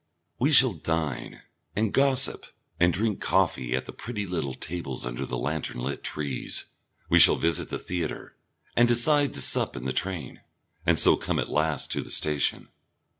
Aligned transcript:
We 0.39 0.51
shall 0.51 0.73
dine 0.73 1.43
and 1.75 1.93
gossip 1.93 2.47
and 2.79 2.91
drink 2.91 3.21
coffee 3.21 3.75
at 3.75 3.85
the 3.85 3.93
pretty 3.93 4.25
little 4.25 4.55
tables 4.55 5.05
under 5.05 5.27
the 5.27 5.37
lantern 5.37 5.79
lit 5.79 6.03
trees, 6.03 6.65
we 7.07 7.19
shall 7.19 7.35
visit 7.35 7.69
the 7.69 7.77
theatre, 7.77 8.35
and 8.75 8.87
decide 8.87 9.31
to 9.35 9.43
sup 9.43 9.75
in 9.75 9.85
the 9.85 9.93
train, 9.93 10.41
and 10.87 10.97
so 10.97 11.15
come 11.17 11.37
at 11.37 11.49
last 11.49 11.91
to 11.91 12.01
the 12.01 12.09
station. 12.09 12.69